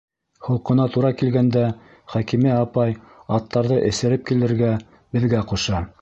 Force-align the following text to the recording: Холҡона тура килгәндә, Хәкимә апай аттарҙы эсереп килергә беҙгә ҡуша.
Холҡона 0.45 0.87
тура 0.95 1.11
килгәндә, 1.19 1.65
Хәкимә 2.15 2.55
апай 2.63 2.97
аттарҙы 3.39 3.81
эсереп 3.93 4.27
килергә 4.31 4.73
беҙгә 5.19 5.45
ҡуша. 5.53 5.89